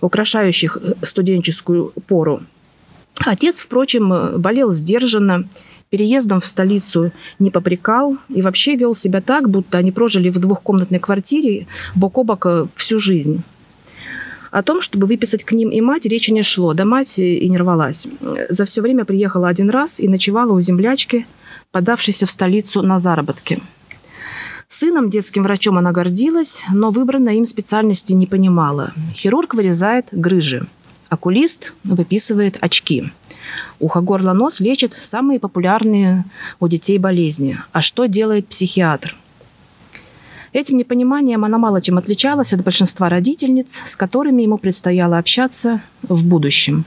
украшающих 0.00 0.78
студенческую 1.02 1.92
пору. 2.08 2.40
Отец, 3.20 3.60
впрочем, 3.60 4.40
болел 4.40 4.72
сдержанно 4.72 5.44
переездом 5.90 6.40
в 6.40 6.46
столицу 6.46 7.12
не 7.38 7.50
попрекал 7.50 8.16
и 8.28 8.42
вообще 8.42 8.76
вел 8.76 8.94
себя 8.94 9.20
так, 9.20 9.48
будто 9.48 9.78
они 9.78 9.92
прожили 9.92 10.28
в 10.28 10.38
двухкомнатной 10.38 10.98
квартире 10.98 11.66
бок 11.94 12.18
о 12.18 12.24
бок 12.24 12.46
э, 12.46 12.66
всю 12.76 12.98
жизнь. 12.98 13.42
О 14.50 14.62
том, 14.62 14.80
чтобы 14.80 15.06
выписать 15.06 15.44
к 15.44 15.52
ним 15.52 15.68
и 15.68 15.80
мать, 15.80 16.06
речи 16.06 16.30
не 16.30 16.42
шло, 16.42 16.72
да 16.72 16.84
мать 16.84 17.18
и 17.18 17.48
не 17.48 17.58
рвалась. 17.58 18.08
За 18.48 18.64
все 18.64 18.80
время 18.80 19.04
приехала 19.04 19.48
один 19.48 19.68
раз 19.68 20.00
и 20.00 20.08
ночевала 20.08 20.52
у 20.52 20.60
землячки, 20.60 21.26
подавшейся 21.70 22.24
в 22.26 22.30
столицу 22.30 22.82
на 22.82 22.98
заработки. 22.98 23.62
Сыном, 24.66 25.10
детским 25.10 25.42
врачом 25.42 25.78
она 25.78 25.92
гордилась, 25.92 26.64
но 26.72 26.90
выбранной 26.90 27.38
им 27.38 27.46
специальности 27.46 28.12
не 28.14 28.26
понимала. 28.26 28.92
Хирург 29.14 29.54
вырезает 29.54 30.06
грыжи, 30.12 30.66
окулист 31.10 31.74
выписывает 31.84 32.56
очки– 32.60 33.10
Ухо, 33.80 34.00
горло, 34.00 34.32
нос 34.32 34.60
лечат 34.60 34.94
самые 34.94 35.38
популярные 35.38 36.24
у 36.60 36.68
детей 36.68 36.98
болезни. 36.98 37.58
А 37.72 37.80
что 37.80 38.06
делает 38.06 38.48
психиатр? 38.48 39.16
Этим 40.52 40.78
непониманием 40.78 41.44
она 41.44 41.58
мало 41.58 41.80
чем 41.80 41.98
отличалась 41.98 42.52
от 42.52 42.64
большинства 42.64 43.08
родительниц, 43.08 43.82
с 43.84 43.96
которыми 43.96 44.42
ему 44.42 44.58
предстояло 44.58 45.18
общаться 45.18 45.80
в 46.02 46.26
будущем. 46.26 46.84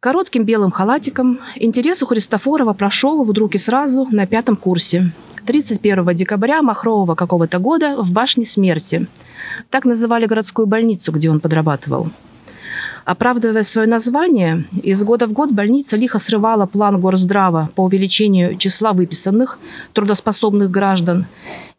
Коротким 0.00 0.44
белым 0.44 0.70
халатиком 0.70 1.40
интерес 1.56 2.02
у 2.02 2.06
Христофорова 2.06 2.72
прошел 2.72 3.24
вдруг 3.24 3.56
и 3.56 3.58
сразу 3.58 4.06
на 4.10 4.26
пятом 4.26 4.56
курсе. 4.56 5.10
31 5.44 6.14
декабря 6.14 6.62
махрового 6.62 7.14
какого-то 7.16 7.58
года 7.58 7.96
в 7.96 8.12
башне 8.12 8.44
смерти. 8.44 9.08
Так 9.70 9.84
называли 9.84 10.26
городскую 10.26 10.66
больницу, 10.66 11.10
где 11.10 11.30
он 11.30 11.40
подрабатывал– 11.40 12.10
Оправдывая 13.08 13.62
свое 13.62 13.88
название, 13.88 14.64
из 14.82 15.02
года 15.02 15.26
в 15.26 15.32
год 15.32 15.50
больница 15.50 15.96
лихо 15.96 16.18
срывала 16.18 16.66
план 16.66 17.00
Горздрава 17.00 17.70
по 17.74 17.84
увеличению 17.84 18.58
числа 18.58 18.92
выписанных 18.92 19.58
трудоспособных 19.94 20.70
граждан 20.70 21.24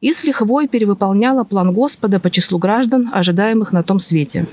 и 0.01 0.11
с 0.11 0.23
лихвой 0.23 0.67
перевыполняла 0.67 1.43
план 1.43 1.71
Господа 1.71 2.19
по 2.19 2.31
числу 2.31 2.57
граждан, 2.57 3.11
ожидаемых 3.13 3.73
на 3.73 3.83
том 3.83 3.99
свете. 3.99 4.47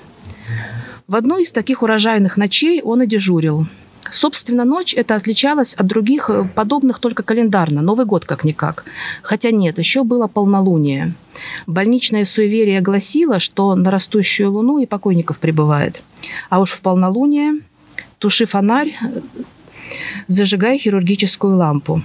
В 1.07 1.17
одну 1.17 1.39
из 1.39 1.51
таких 1.51 1.83
урожайных 1.83 2.37
ночей 2.37 2.83
он 2.83 3.01
и 3.01 3.07
дежурил– 3.07 3.67
Собственно, 4.11 4.65
ночь 4.65 4.95
это 4.95 5.15
отличалась 5.15 5.75
от 5.75 5.87
других 5.87 6.31
э, 6.31 6.49
подобных 6.55 6.99
только 6.99 7.23
календарно, 7.23 7.83
Новый 7.83 8.07
год 8.07 8.25
как-никак. 8.25 8.85
Хотя 9.23 9.51
нет, 9.51 9.79
еще 9.79 10.05
было 10.05 10.27
полнолуние. 10.27 11.15
Больничное 11.67 12.25
суеверие 12.25 12.81
гласило, 12.81 13.41
что 13.41 13.75
на 13.75 13.91
растущую 13.91 14.53
луну 14.53 14.79
и 14.79 14.87
покойников 14.87 15.39
прибывает. 15.39 16.03
А 16.49 16.61
уж 16.61 16.71
в 16.71 16.81
полнолуние 16.81 17.61
туши 18.19 18.47
фонарь, 18.47 18.95
зажигай 20.27 20.79
хирургическую 20.79 21.57
лампу. 21.57 22.03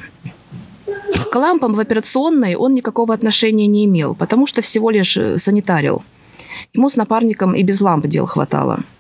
К 1.31 1.36
лампам 1.36 1.74
в 1.75 1.79
операционной 1.79 2.55
он 2.55 2.74
никакого 2.74 3.13
отношения 3.13 3.67
не 3.67 3.86
имел, 3.86 4.15
потому 4.15 4.48
что 4.48 4.62
всего 4.62 4.89
лишь 4.89 5.15
э, 5.17 5.38
санитарил. 5.38 6.03
Ему 6.74 6.89
с 6.89 6.96
напарником 6.96 7.53
и 7.53 7.63
без 7.63 7.81
ламп 7.81 8.08
дел 8.08 8.25
хватало– 8.25 8.81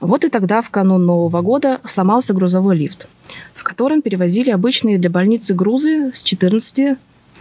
вот 0.00 0.24
и 0.24 0.28
тогда, 0.28 0.62
в 0.62 0.70
канун 0.70 1.04
Нового 1.04 1.42
года, 1.42 1.80
сломался 1.84 2.34
грузовой 2.34 2.76
лифт, 2.76 3.08
в 3.54 3.64
котором 3.64 4.02
перевозили 4.02 4.50
обычные 4.50 4.98
для 4.98 5.10
больницы 5.10 5.54
грузы 5.54 6.10
с 6.12 6.22
14 6.22 6.96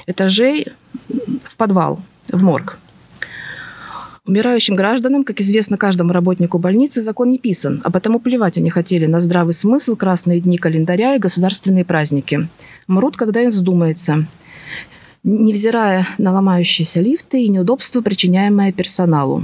этажей 0.08 0.68
в 1.44 1.56
подвал, 1.56 2.00
в 2.30 2.42
морг. 2.42 2.78
Умирающим 4.26 4.76
гражданам, 4.76 5.26
как 5.26 5.42
известно 5.42 5.78
каждому 5.78 6.14
работнику 6.14 6.58
больницы, 6.58 7.02
закон 7.02 7.28
не 7.28 7.38
писан, 7.38 7.82
а 7.84 7.92
потому 7.92 8.20
плевать 8.20 8.58
они 8.58 8.70
хотели 8.70 9.06
на 9.06 9.20
здравый 9.20 9.54
смысл, 9.54 9.98
красные 9.98 10.40
дни 10.40 10.58
календаря 10.58 11.16
и 11.16 11.20
государственные 11.20 11.84
праздники. 11.84 12.48
Мрут, 12.88 13.18
когда 13.18 13.42
им 13.42 13.52
вздумается, 13.52 14.26
невзирая 15.24 16.08
на 16.18 16.32
ломающиеся 16.32 17.02
лифты 17.02 17.44
и 17.44 17.50
неудобства, 17.50 18.00
причиняемые 18.00 18.72
персоналу. 18.72 19.44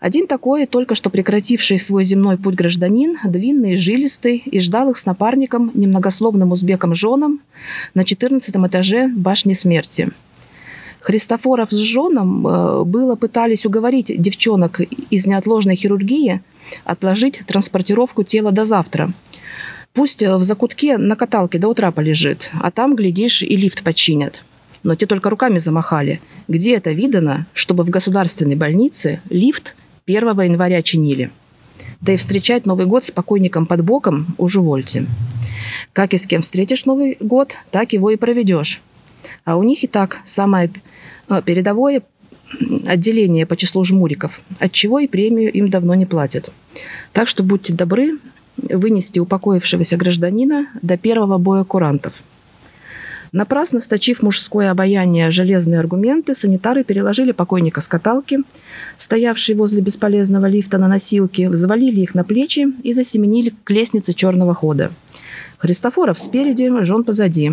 Один 0.00 0.26
такой, 0.26 0.66
только 0.66 0.94
что 0.94 1.10
прекративший 1.10 1.78
свой 1.78 2.04
земной 2.04 2.38
путь 2.38 2.54
гражданин, 2.54 3.18
длинный, 3.24 3.76
жилистый, 3.76 4.42
и 4.44 4.60
ждал 4.60 4.90
их 4.90 4.96
с 4.96 5.06
напарником, 5.06 5.70
немногословным 5.74 6.52
узбеком-женом, 6.52 7.40
на 7.94 8.04
14 8.04 8.54
этаже 8.56 9.08
башни 9.08 9.52
смерти. 9.52 10.08
Христофоров 11.00 11.70
с 11.70 11.76
женом 11.76 12.46
э, 12.46 12.84
было 12.84 13.16
пытались 13.16 13.64
уговорить 13.64 14.12
девчонок 14.20 14.80
из 14.80 15.26
неотложной 15.26 15.74
хирургии 15.74 16.42
отложить 16.84 17.40
транспортировку 17.46 18.22
тела 18.22 18.52
до 18.52 18.64
завтра. 18.64 19.10
Пусть 19.92 20.22
в 20.22 20.42
закутке 20.42 20.98
на 20.98 21.16
каталке 21.16 21.58
до 21.58 21.68
утра 21.68 21.90
полежит, 21.90 22.52
а 22.60 22.70
там, 22.70 22.94
глядишь, 22.94 23.42
и 23.42 23.56
лифт 23.56 23.82
починят. 23.82 24.44
Но 24.82 24.94
те 24.94 25.06
только 25.06 25.30
руками 25.30 25.58
замахали. 25.58 26.20
Где 26.48 26.76
это 26.76 26.92
видано, 26.92 27.46
чтобы 27.52 27.84
в 27.84 27.90
государственной 27.90 28.56
больнице 28.56 29.20
лифт 29.28 29.74
1 30.06 30.40
января 30.40 30.82
чинили? 30.82 31.30
Да 32.00 32.12
и 32.12 32.16
встречать 32.16 32.66
Новый 32.66 32.86
год 32.86 33.04
с 33.04 33.10
покойником 33.10 33.66
под 33.66 33.84
боком 33.84 34.34
уже 34.38 34.60
вольте. 34.60 35.06
Как 35.92 36.14
и 36.14 36.16
с 36.16 36.26
кем 36.26 36.42
встретишь 36.42 36.86
Новый 36.86 37.16
год, 37.20 37.54
так 37.70 37.92
его 37.92 38.10
и 38.10 38.16
проведешь. 38.16 38.80
А 39.44 39.56
у 39.56 39.62
них 39.62 39.84
и 39.84 39.86
так 39.86 40.20
самое 40.24 40.70
э, 41.28 41.42
передовое 41.44 42.02
отделение 42.86 43.46
по 43.46 43.56
числу 43.56 43.84
жмуриков, 43.84 44.40
от 44.58 44.72
чего 44.72 44.98
и 44.98 45.06
премию 45.06 45.52
им 45.52 45.68
давно 45.68 45.94
не 45.94 46.06
платят. 46.06 46.50
Так 47.12 47.28
что 47.28 47.42
будьте 47.42 47.72
добры 47.72 48.18
вынести 48.56 49.18
упокоившегося 49.18 49.96
гражданина 49.96 50.68
до 50.82 50.96
первого 50.96 51.38
боя 51.38 51.64
курантов. 51.64 52.14
Напрасно 53.32 53.78
сточив 53.78 54.22
мужское 54.22 54.70
обаяние 54.72 55.30
железные 55.30 55.78
аргументы, 55.78 56.34
санитары 56.34 56.82
переложили 56.82 57.30
покойника 57.30 57.80
с 57.80 57.86
каталки, 57.86 58.40
стоявшей 58.96 59.54
возле 59.54 59.80
бесполезного 59.80 60.46
лифта 60.46 60.78
на 60.78 60.88
носилке, 60.88 61.48
взвалили 61.48 62.00
их 62.00 62.14
на 62.16 62.24
плечи 62.24 62.66
и 62.82 62.92
засеменили 62.92 63.54
к 63.62 63.70
лестнице 63.70 64.14
черного 64.14 64.54
хода. 64.54 64.90
Христофоров 65.58 66.18
спереди, 66.18 66.70
Жон 66.82 67.04
позади. 67.04 67.52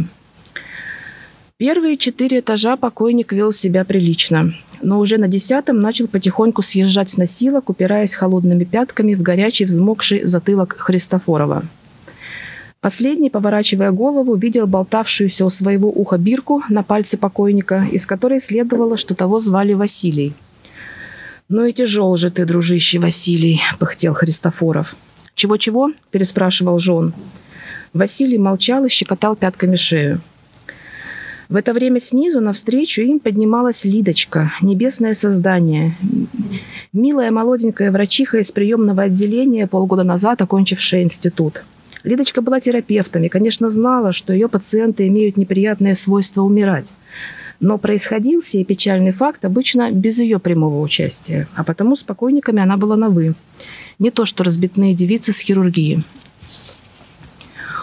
Первые 1.58 1.98
четыре 1.98 2.40
этажа 2.40 2.76
покойник 2.76 3.32
вел 3.34 3.52
себя 3.52 3.84
прилично, 3.84 4.54
но 4.82 5.00
уже 5.00 5.18
на 5.18 5.28
десятом 5.28 5.80
начал 5.80 6.08
потихоньку 6.08 6.62
съезжать 6.62 7.10
с 7.10 7.18
носилок, 7.18 7.70
упираясь 7.70 8.16
холодными 8.16 8.64
пятками 8.64 9.14
в 9.14 9.22
горячий 9.22 9.66
взмокший 9.66 10.24
затылок 10.26 10.76
Христофорова. 10.78 11.64
Последний, 12.82 13.30
поворачивая 13.30 13.92
голову, 13.92 14.36
видел 14.36 14.68
болтавшуюся 14.68 15.46
у 15.46 15.50
своего 15.50 15.90
уха 15.90 16.18
бирку 16.18 16.64
на 16.70 16.84
пальце 16.84 17.18
покойника, 17.18 17.88
из 17.92 18.06
которой 18.06 18.40
следовало, 18.40 18.98
что 18.98 19.16
того 19.16 19.40
звали 19.40 19.74
Василий. 19.74 20.34
«Ну 21.50 21.66
и 21.66 21.74
тяжел 21.74 22.16
же 22.18 22.30
ты, 22.30 22.46
дружище 22.46 23.00
Василий»,— 23.00 23.62
пыхтел 23.80 24.14
Христофоров. 24.14 24.96
«Чего-чего?»— 25.34 25.92
переспрашивал 26.12 26.78
Жон. 26.78 27.14
Василий 27.94 28.38
молчал 28.38 28.86
и 28.86 28.90
щекотал 28.90 29.36
пятками 29.36 29.76
шею. 29.76 30.22
В 31.50 31.56
это 31.56 31.72
время 31.72 32.02
снизу 32.02 32.42
навстречу 32.42 33.02
им 33.02 33.20
поднималась 33.20 33.86
Лидочка, 33.86 34.52
небесное 34.62 35.14
создание. 35.14 35.96
Милая 36.92 37.32
молоденькая 37.32 37.92
врачиха 37.92 38.40
из 38.40 38.52
приемного 38.52 39.04
отделения, 39.04 39.66
полгода 39.66 40.04
назад 40.04 40.42
окончившая 40.42 41.04
институт. 41.04 41.64
Лидочка 42.08 42.42
была 42.42 42.62
терапевтом 42.62 43.24
и, 43.24 43.28
конечно, 43.28 43.70
знала, 43.70 44.14
что 44.14 44.32
ее 44.32 44.48
пациенты 44.48 45.08
имеют 45.08 45.36
неприятное 45.36 45.94
свойство 45.94 46.42
умирать. 46.42 46.96
Но 47.60 47.78
происходил 47.78 48.42
сей 48.42 48.64
печальный 48.64 49.12
факт 49.12 49.44
обычно 49.44 49.92
без 49.92 50.18
ее 50.20 50.40
прямого 50.40 50.80
участия, 50.80 51.50
а 51.54 51.66
потому 51.66 51.98
с 51.98 52.04
покойниками 52.04 52.62
она 52.62 52.78
была 52.78 52.96
на 52.96 53.10
«вы». 53.10 53.34
Не 54.00 54.10
то 54.10 54.26
что 54.26 54.46
разбитные 54.46 54.94
девицы 54.94 55.34
с 55.34 55.40
хирургии. 55.40 56.02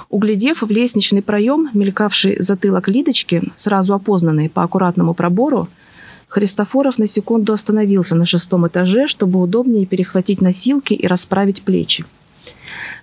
Углядев 0.09 0.63
в 0.63 0.71
лестничный 0.71 1.23
проем, 1.23 1.69
мелькавший 1.75 2.41
затылок 2.41 2.89
Лидочки, 2.89 3.43
сразу 3.57 3.93
опознанный 3.93 4.49
по 4.49 4.63
аккуратному 4.63 5.13
пробору, 5.13 5.69
Христофоров 6.29 6.99
на 6.99 7.07
секунду 7.07 7.53
остановился 7.53 8.15
на 8.15 8.25
шестом 8.25 8.67
этаже, 8.67 9.07
чтобы 9.07 9.39
удобнее 9.39 9.85
перехватить 9.85 10.41
носилки 10.41 10.95
и 10.95 11.07
расправить 11.07 11.63
плечи. 11.63 12.07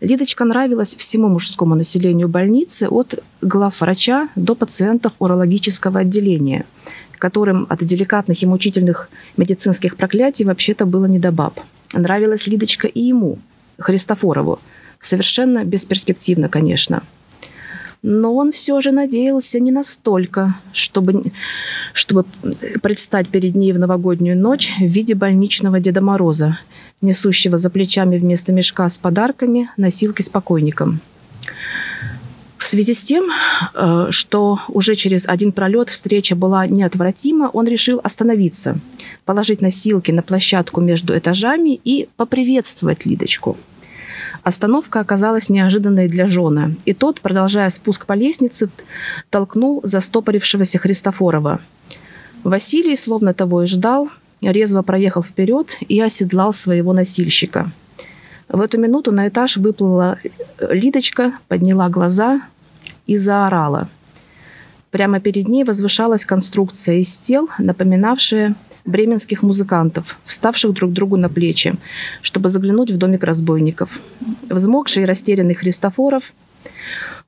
Лидочка 0.01 0.45
нравилась 0.45 0.95
всему 0.95 1.29
мужскому 1.29 1.75
населению 1.75 2.27
больницы 2.27 2.87
от 2.89 3.23
главврача 3.41 4.29
до 4.35 4.55
пациентов 4.55 5.13
урологического 5.19 5.99
отделения, 5.99 6.65
которым 7.19 7.67
от 7.69 7.83
деликатных 7.83 8.41
и 8.41 8.47
мучительных 8.47 9.09
медицинских 9.37 9.95
проклятий 9.95 10.43
вообще-то 10.43 10.87
было 10.87 11.05
не 11.05 11.19
до 11.19 11.31
баб. 11.31 11.59
Нравилась 11.93 12.47
Лидочка 12.47 12.87
и 12.87 12.99
ему, 12.99 13.37
Христофорову, 13.77 14.59
Совершенно 15.01 15.65
бесперспективно, 15.65 16.47
конечно. 16.47 17.01
Но 18.03 18.35
он 18.35 18.51
все 18.51 18.81
же 18.81 18.91
надеялся 18.91 19.59
не 19.59 19.71
настолько, 19.71 20.55
чтобы, 20.73 21.31
чтобы 21.93 22.25
предстать 22.81 23.29
перед 23.29 23.55
ней 23.55 23.73
в 23.73 23.79
новогоднюю 23.79 24.37
ночь 24.37 24.73
в 24.79 24.85
виде 24.85 25.13
больничного 25.13 25.79
Деда 25.79 26.01
Мороза, 26.01 26.57
несущего 27.01 27.57
за 27.57 27.69
плечами 27.69 28.17
вместо 28.17 28.51
мешка 28.51 28.89
с 28.89 28.97
подарками 28.97 29.69
носилки 29.77 30.23
с 30.23 30.29
покойником. 30.29 30.99
В 32.57 32.67
связи 32.67 32.93
с 32.93 33.03
тем, 33.03 33.25
э, 33.73 34.07
что 34.11 34.59
уже 34.67 34.95
через 34.95 35.27
один 35.27 35.51
пролет 35.51 35.89
встреча 35.89 36.35
была 36.35 36.67
неотвратима, 36.67 37.49
он 37.53 37.67
решил 37.67 37.99
остановиться, 38.03 38.77
положить 39.25 39.61
носилки 39.61 40.11
на 40.11 40.21
площадку 40.21 40.79
между 40.79 41.17
этажами 41.17 41.79
и 41.83 42.07
поприветствовать 42.17 43.05
Лидочку– 43.05 43.57
Остановка 44.43 44.99
оказалась 44.99 45.49
неожиданной 45.49 46.07
для 46.07 46.27
Жона, 46.27 46.75
и 46.85 46.93
тот, 46.93 47.21
продолжая 47.21 47.69
спуск 47.69 48.05
по 48.05 48.13
лестнице, 48.13 48.69
толкнул 49.29 49.81
застопорившегося 49.83 50.79
Христофорова. 50.79 51.59
Василий, 52.43 52.95
словно 52.95 53.33
того 53.35 53.63
и 53.63 53.65
ждал, 53.67 54.09
резво 54.41 54.81
проехал 54.81 55.21
вперед 55.21 55.77
и 55.87 56.01
оседлал 56.01 56.53
своего 56.53 56.91
носильщика. 56.93 57.69
В 58.49 58.59
эту 58.59 58.79
минуту 58.79 59.11
на 59.11 59.27
этаж 59.27 59.57
выплыла 59.57 60.17
Лидочка, 60.59 61.33
подняла 61.47 61.87
глаза 61.89 62.41
и 63.05 63.17
заорала. 63.17 63.87
Прямо 64.89 65.19
перед 65.19 65.47
ней 65.47 65.63
возвышалась 65.63 66.25
конструкция 66.25 66.97
из 66.97 67.15
тел, 67.17 67.47
напоминавшая 67.59 68.55
бременских 68.85 69.43
музыкантов, 69.43 70.17
вставших 70.25 70.73
друг 70.73 70.91
другу 70.93 71.17
на 71.17 71.29
плечи, 71.29 71.75
чтобы 72.21 72.49
заглянуть 72.49 72.91
в 72.91 72.97
домик 72.97 73.23
разбойников. 73.23 73.99
Взмокший 74.49 75.03
и 75.03 75.05
растерянный 75.05 75.55
Христофоров 75.55 76.33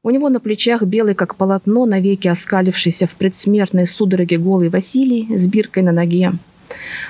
у 0.03 0.09
него 0.09 0.29
на 0.29 0.39
плечах 0.41 0.83
белый, 0.83 1.15
как 1.15 1.35
полотно, 1.35 1.85
навеки 1.85 2.27
оскалившийся 2.27 3.07
в 3.07 3.15
предсмертной 3.15 3.87
судороге 3.87 4.37
голый 4.37 4.69
Василий 4.69 5.37
с 5.37 5.47
биркой 5.47 5.83
на 5.83 5.93
ноге. 5.93 6.33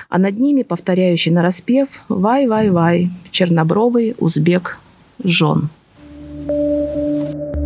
А 0.08 0.18
над 0.18 0.38
ними, 0.38 0.62
повторяющий 0.62 1.32
нараспев 1.32 1.88
«Вай-вай-вай, 2.08 3.10
чернобровый 3.30 4.14
узбек 4.18 4.78
жен». 5.22 5.70
thank 6.46 7.56
you 7.56 7.63